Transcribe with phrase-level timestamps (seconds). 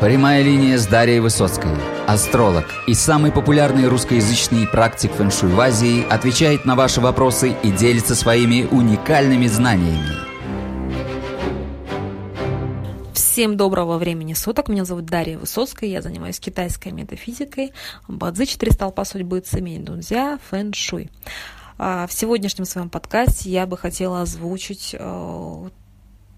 [0.00, 1.70] Прямая линия с Дарьей Высоцкой.
[2.06, 8.14] Астролог и самый популярный русскоязычный практик фэншуй в Азии отвечает на ваши вопросы и делится
[8.14, 10.12] своими уникальными знаниями.
[13.14, 14.68] Всем доброго времени суток.
[14.68, 15.88] Меня зовут Дарья Высоцкая.
[15.88, 17.72] Я занимаюсь китайской метафизикой.
[18.06, 21.08] Бадзи, четыре столпа судьбы, цемень, дунзя, фэн-шуй.
[21.78, 25.68] А, в сегодняшнем своем подкасте я бы хотела озвучить э,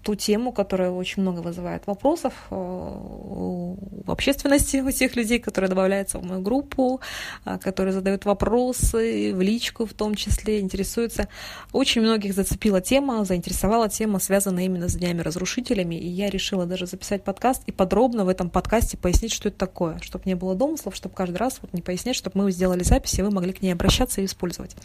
[0.03, 3.77] ту тему, которая очень много вызывает вопросов э, у
[4.07, 7.01] общественности, у тех людей, которые добавляются в мою группу,
[7.45, 11.27] э, которые задают вопросы, в личку в том числе, интересуются.
[11.71, 17.23] Очень многих зацепила тема, заинтересовала тема, связанная именно с днями-разрушителями, и я решила даже записать
[17.23, 21.15] подкаст и подробно в этом подкасте пояснить, что это такое, чтобы не было домыслов, чтобы
[21.15, 24.21] каждый раз вот не пояснять, чтобы мы сделали запись, и вы могли к ней обращаться
[24.21, 24.75] и использовать.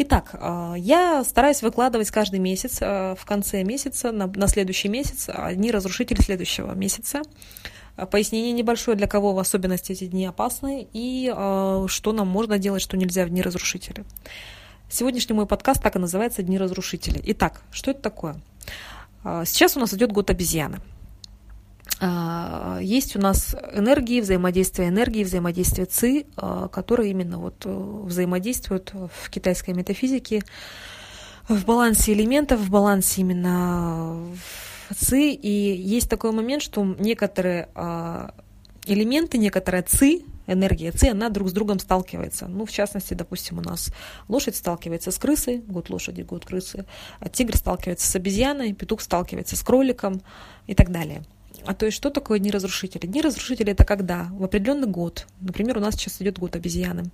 [0.00, 5.28] Итак, а, я стараюсь выкладывать каждый месяц, а, в конце месяца, на, на следующий месяц,
[5.54, 7.22] дни разрушителей следующего месяца.
[7.96, 11.26] А, пояснение небольшое, для кого в особенности эти дни опасны, и
[11.88, 14.04] что нам можно делать, что нельзя в дни разрушителей.
[14.88, 17.20] Сегодняшний мой подкаст так и называется «Дни разрушителей».
[17.26, 18.40] Итак, что это такое?
[19.22, 20.78] Сейчас у нас идет год обезьяны.
[22.00, 28.92] А, есть у нас энергии, взаимодействие энергии, взаимодействие ЦИ, а, которые именно вот э, взаимодействуют
[28.94, 30.42] в китайской метафизике
[31.48, 34.16] в балансе элементов, в балансе именно
[34.94, 35.32] ЦИ.
[35.32, 38.34] И есть такой момент, что некоторые а,
[38.86, 42.46] элементы, некоторая ЦИ, энергия ЦИ, она друг с другом сталкивается.
[42.46, 43.92] Ну, в частности, допустим, у нас
[44.28, 46.84] лошадь сталкивается с крысой, год лошади, год крысы,
[47.18, 50.22] а тигр сталкивается с обезьяной, петух сталкивается с кроликом
[50.66, 51.24] и так далее.
[51.66, 53.08] А то есть что такое дни разрушителей?
[53.08, 54.28] Дни разрушителей это когда?
[54.32, 55.26] В определенный год.
[55.40, 57.10] Например, у нас сейчас идет год обезьяны.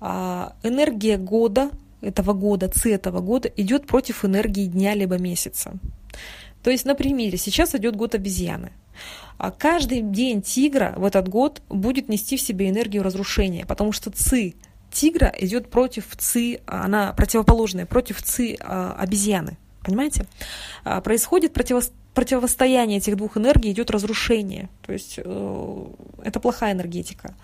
[0.00, 5.72] А энергия года, этого года, ци этого года идет против энергии дня либо месяца.
[6.62, 8.72] То есть, например, сейчас идет год обезьяны.
[9.38, 14.10] А каждый день тигра в этот год будет нести в себе энергию разрушения, потому что
[14.10, 14.54] ци
[14.90, 19.56] тигра идет против ци, она противоположная, против ци а, обезьяны.
[19.82, 20.26] Понимаете?
[20.84, 24.68] А, происходит противостояние противостояние этих двух энергий идет разрушение.
[24.82, 25.86] То есть э,
[26.24, 27.34] это плохая энергетика.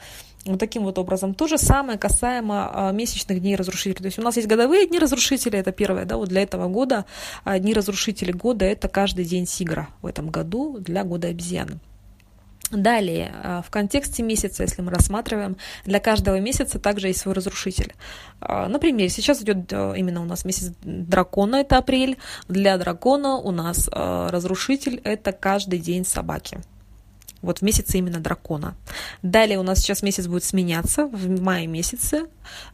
[0.44, 1.34] Вот таким вот образом.
[1.34, 4.03] То же самое касаемо э, месячных дней разрушителей.
[4.03, 7.04] То есть у нас есть годовые дни разрушителей, это первое, да, вот для этого года.
[7.44, 11.81] А дни разрушителей года это каждый день тигра в этом году для года обезьяны.
[12.72, 17.94] Далее, а, в контексте месяца, если мы рассматриваем, для каждого месяца также есть свой разрушитель.
[18.41, 22.19] А, например, сейчас идет а, именно у нас месяц дракона, это апрель.
[22.49, 26.59] Для дракона у нас разрушитель– это каждый день собаки.
[27.41, 28.75] Вот в месяце именно дракона.
[29.22, 31.06] Далее у нас сейчас месяц будет сменяться.
[31.06, 32.25] В мае месяце,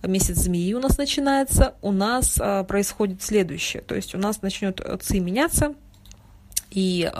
[0.03, 1.75] месяц змеи у нас начинается.
[1.83, 3.83] У нас происходит следующее.
[3.83, 5.75] То есть у нас начнет ци меняться.
[6.71, 7.11] И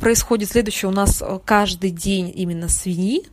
[0.00, 0.88] происходит следующее.
[0.88, 3.24] У нас э, каждый день именно свиньи,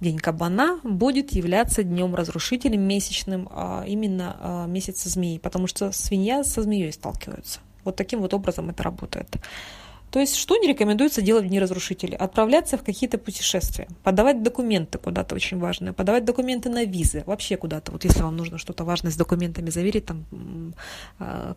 [0.00, 6.44] день кабана, будет являться днем разрушителем месячным а, именно а, месяца змеи, потому что свинья
[6.44, 7.60] со змеей сталкиваются.
[7.84, 9.36] Вот таким вот образом это работает.
[10.10, 12.16] То есть, что не рекомендуется делать в дни разрушителей?
[12.16, 17.92] Отправляться в какие-то путешествия, подавать документы куда-то очень важные, подавать документы на визы, вообще куда-то.
[17.92, 20.24] Вот если вам нужно что-то важное с документами заверить, там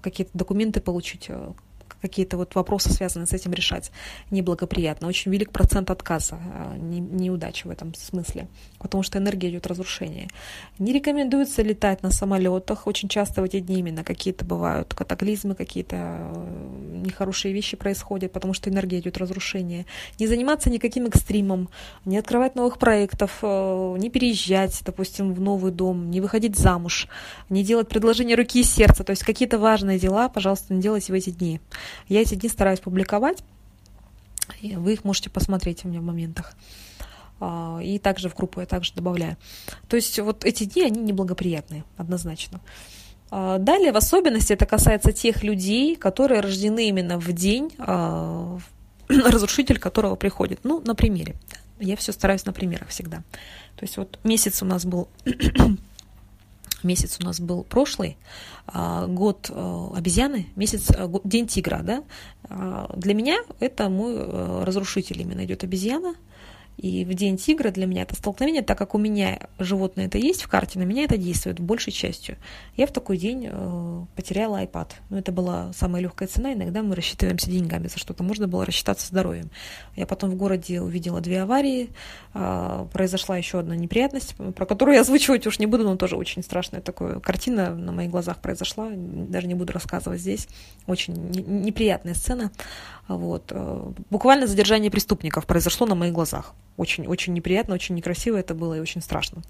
[0.02, 1.53] какие-то документы получить, э,
[2.01, 3.91] какие-то вот вопросы, связанные с этим, решать
[4.31, 5.07] неблагоприятно.
[5.07, 8.47] Очень велик процент отказа, а, не, неудачи в этом смысле,
[8.79, 10.28] потому что энергия идет разрушение.
[10.79, 12.88] Не рекомендуется летать на самолетах.
[12.88, 18.53] Очень часто в эти дни именно какие-то бывают катаклизмы, какие-то э, нехорошие вещи происходят, потому
[18.53, 19.85] что энергия идет разрушение.
[20.19, 21.69] Не заниматься никаким экстримом,
[22.06, 27.07] не открывать новых проектов, э, не переезжать, допустим, в новый дом, не выходить замуж,
[27.50, 29.03] не делать предложение руки и сердца.
[29.03, 31.59] То есть какие-то важные дела, пожалуйста, не делайте в эти дни.
[32.07, 33.44] Я эти дни стараюсь публиковать,
[34.61, 36.53] и вы их можете посмотреть у меня в моментах.
[37.40, 39.35] А, и также в группу я также добавляю.
[39.90, 42.61] То есть вот эти дни, они неблагоприятные, однозначно.
[43.31, 48.59] А, далее, в особенности, это касается тех людей, которые рождены именно в день, а,
[49.07, 50.59] разрушитель которого приходит.
[50.63, 51.35] Ну, на примере.
[51.79, 53.17] Я все стараюсь на примерах всегда.
[53.78, 55.07] То есть вот месяц у нас был
[56.83, 58.17] месяц у нас был прошлый,
[58.67, 62.03] а, год э, обезьяны, месяц, э, день тигра, да,
[62.95, 66.16] для меня это мой э, разрушитель именно идет обезьяна,
[66.78, 70.41] И в день тигра для меня это столкновение, так как у меня животное это есть
[70.41, 72.38] в карте, на меня это действует большей частью.
[72.76, 74.90] Я в такой день э, потеряла iPad.
[75.09, 76.53] Но это была самая легкая цена.
[76.53, 78.23] Иногда мы рассчитываемся деньгами за что-то.
[78.23, 79.52] Можно было рассчитаться здоровьем.
[79.96, 81.90] Я потом в городе увидела две аварии.
[82.34, 86.41] Э, произошла еще одна неприятность, про которую я озвучивать уж не буду, но тоже очень
[86.41, 88.90] страшная такая картина на моих глазах произошла.
[88.91, 90.47] Даже не буду рассказывать здесь.
[90.88, 92.52] Очень неприятная сцена.
[93.08, 93.52] Вот.
[93.52, 96.53] Э, буквально задержание преступников произошло на моих глазах.
[96.81, 99.43] Очень, очень неприятно, очень некрасиво это было и очень страшно.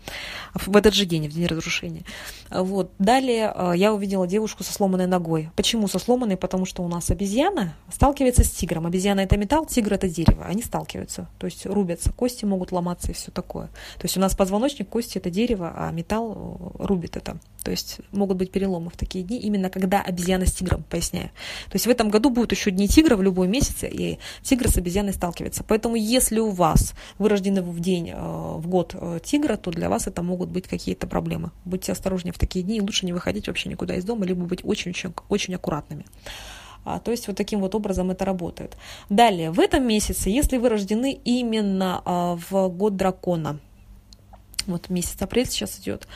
[0.53, 2.03] В этот же день, в день разрушения.
[2.49, 2.91] Вот.
[2.99, 5.49] Далее э, я увидела девушку со сломанной ногой.
[5.55, 6.35] Почему со сломанной?
[6.35, 8.85] Потому что у нас обезьяна сталкивается с тигром.
[8.85, 10.43] Обезьяна это металл, тигр это дерево.
[10.43, 13.67] Они сталкиваются, то есть рубятся, кости могут ломаться и все такое.
[13.67, 17.37] То есть у нас позвоночник, кости это дерево, а металл э, рубит это.
[17.63, 21.29] То есть могут быть переломы в такие дни, именно когда обезьяна с тигром, поясняю.
[21.65, 24.77] То есть в этом году будут еще дни тигра в любой месяц, и тигр с
[24.77, 25.63] обезьяной сталкивается.
[25.63, 29.89] Поэтому если у вас вы рождены в день, э, в год э, тигра, то для
[29.89, 31.51] вас это могут быть какие-то проблемы.
[31.65, 35.13] Будьте осторожнее в такие дни, лучше не выходить вообще никуда из дома, либо быть очень-очень
[35.29, 36.05] очень аккуратными.
[36.83, 38.75] А, то есть вот таким вот образом это работает.
[39.09, 43.59] Далее, в этом месяце, если вы рождены именно а, в год дракона,
[44.65, 46.07] вот месяц апрель сейчас идет,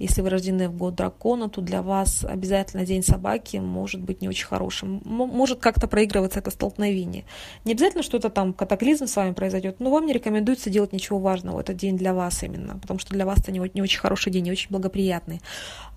[0.00, 4.28] если вы рождены в год дракона, то для вас обязательно День собаки может быть не
[4.28, 5.02] очень хорошим.
[5.04, 7.24] Может как-то проигрываться это столкновение.
[7.66, 11.60] Не обязательно что-то там катаклизм с вами произойдет, но вам не рекомендуется делать ничего важного.
[11.60, 14.44] Это день для вас именно, потому что для вас это не, не очень хороший день,
[14.44, 15.42] не очень благоприятный.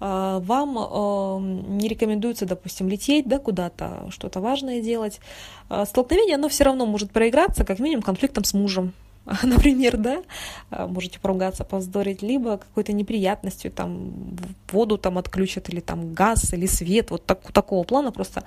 [0.01, 5.21] А, вам эм, не рекомендуется, допустим, лететь да, куда-то, что-то важное делать.
[5.69, 8.91] А, столкновение, оно все равно может проиграться, как минимум, конфликтом с мужем
[9.43, 10.23] например, да,
[10.69, 14.35] а, можете поругаться, повздорить, либо какой-то неприятностью, там,
[14.71, 18.11] воду там отключат, или там газ, или свет, вот так, такого плана.
[18.11, 18.43] Просто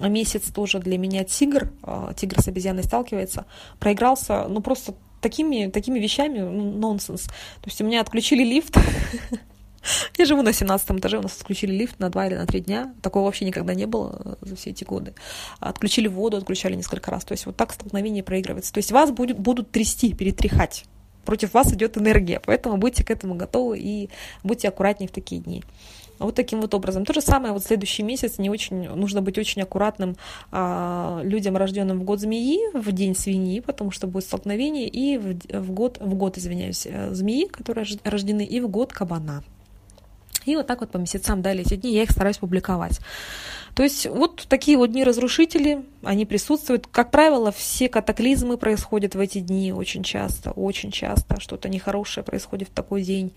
[0.00, 3.46] месяц тоже для меня тигр, а, тигр с обезьяной сталкивается,
[3.78, 7.22] проигрался, ну, просто такими, такими вещами, ну, нонсенс.
[7.22, 8.76] То есть у меня отключили лифт,
[10.18, 12.94] Я живу на 17 этаже, у нас отключили лифт на 2 или на 3 дня.
[13.02, 15.14] Такого вообще никогда не было за все эти годы.
[15.60, 17.24] Отключили воду, отключали несколько раз.
[17.24, 18.72] То есть вот так столкновение проигрывается.
[18.72, 20.84] То есть вас будет, будут трясти, перетряхать.
[21.24, 24.10] Против вас идет энергия, поэтому будьте к этому готовы и
[24.42, 25.62] будьте аккуратнее в такие дни.
[26.18, 27.04] Вот таким вот образом.
[27.04, 30.16] То же самое вот следующий месяц не очень, нужно быть очень аккуратным
[30.50, 35.60] а, людям, рожденным в год змеи, в день свиньи, потому что будет столкновение, и в,
[35.60, 39.42] в год, в год, извиняюсь, э, змеи, которые рождены, и в год кабана.
[40.46, 43.00] И вот так вот по месяцам далее эти дни я их стараюсь публиковать.
[43.74, 46.86] То есть вот такие вот дни разрушители, они присутствуют.
[46.86, 51.40] Как правило, все катаклизмы происходят в эти дни очень часто, очень часто.
[51.40, 53.32] Что-то нехорошее происходит в такой день.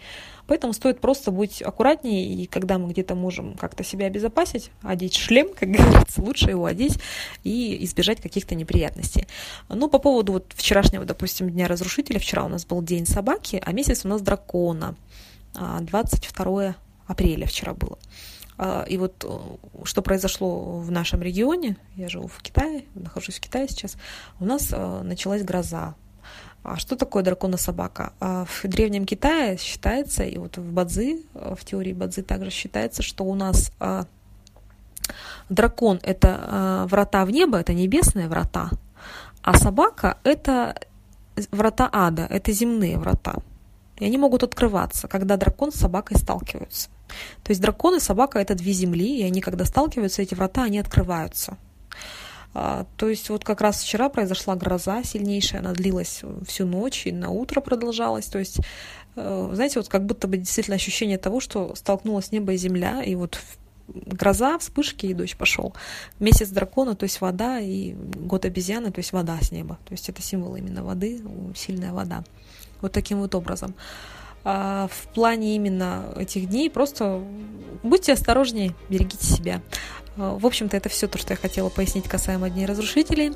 [0.46, 5.54] Поэтому стоит просто быть аккуратнее, и когда мы где-то можем как-то себя обезопасить, одеть шлем,
[5.58, 7.00] как говорится, лучше его одеть
[7.44, 9.28] и избежать каких-то неприятностей.
[9.70, 13.72] Ну, по поводу вот вчерашнего, допустим, Дня Разрушителя, вчера у нас был День собаки, а
[13.72, 14.96] месяц у нас дракона,
[15.54, 16.76] 22 а,
[17.08, 17.98] апреля вчера было.
[18.58, 23.42] А, и вот э, что произошло в нашем регионе, я живу в Китае, нахожусь в
[23.42, 23.98] Китае сейчас,
[24.40, 25.96] у нас э, началась гроза.
[26.64, 28.14] А что такое дракона собака?
[28.20, 33.04] А в древнем Китае считается, и вот в Бадзи, э, в теории Бадзи также считается,
[33.04, 33.72] что у нас
[35.50, 38.72] дракон это врата в небо, это небесные врата,
[39.44, 40.76] а собака это
[41.52, 43.36] врата ада, это земные врата.
[43.98, 46.90] И они могут открываться, когда дракон с собакой сталкиваются.
[47.44, 50.80] То есть дракон и собака— это две земли, и они, когда сталкиваются, эти врата, они
[50.80, 51.58] открываются.
[52.54, 57.12] А, то есть вот как раз вчера произошла гроза сильнейшая, она длилась всю ночь и
[57.12, 58.28] на утро продолжалась.
[58.28, 58.60] То есть,
[59.18, 63.16] э, знаете, вот как будто бы действительно ощущение того, что столкнулась небо и земля, и
[63.16, 63.40] вот
[63.88, 65.74] гроза, вспышки и дождь пошел.
[66.20, 69.78] Месяц дракона, то есть вода, и год обезьяны, то есть вода с неба.
[69.86, 71.22] То есть это символ именно воды,
[71.56, 72.24] сильная вода.
[72.82, 73.76] Вот таким вот образом.
[74.48, 77.22] А в плане именно этих дней просто
[77.82, 79.60] будьте осторожнее, берегите себя.
[80.18, 83.34] А, в общем-то, это все то, что я хотела пояснить касаемо Дней Разрушителей.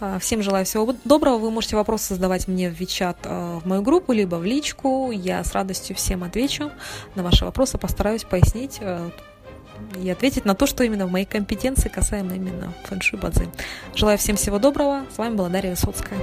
[0.00, 1.38] А, всем желаю всего доброго.
[1.38, 5.10] Вы можете вопросы задавать мне в Вичат, в мою группу, либо в личку.
[5.10, 6.70] Я с радостью всем отвечу
[7.14, 8.80] на ваши вопросы, постараюсь пояснить
[9.98, 13.48] и ответить на то, что именно в моей компетенции касаемо именно фэншуй бадзи.
[13.94, 15.06] Желаю всем всего доброго.
[15.14, 16.18] С вами была Дарья Высоцкая.